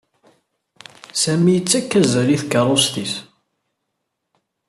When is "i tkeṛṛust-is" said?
2.35-3.13